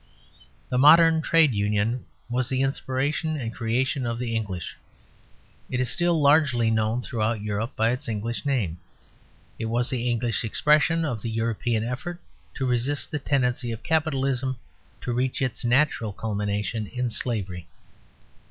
The 0.69 0.79
modern 0.79 1.21
Trade 1.21 1.53
Union 1.53 2.05
was 2.27 2.49
the 2.49 2.63
inspiration 2.63 3.37
and 3.37 3.53
creation 3.53 4.03
of 4.03 4.17
the 4.17 4.35
English; 4.35 4.75
it 5.69 5.79
is 5.79 5.91
still 5.91 6.19
largely 6.19 6.71
known 6.71 7.03
throughout 7.03 7.43
Europe 7.43 7.75
by 7.75 7.91
its 7.91 8.07
English 8.07 8.43
name. 8.43 8.79
It 9.59 9.65
was 9.65 9.91
the 9.91 10.09
English 10.09 10.43
expression 10.43 11.05
of 11.05 11.21
the 11.21 11.29
European 11.29 11.83
effort 11.83 12.19
to 12.55 12.65
resist 12.65 13.11
the 13.11 13.19
tendency 13.19 13.71
of 13.71 13.83
Capitalism 13.83 14.57
to 15.01 15.13
reach 15.13 15.39
its 15.39 15.63
natural 15.63 16.13
culmination 16.13 16.87
in 16.87 17.11
slavery. 17.11 17.67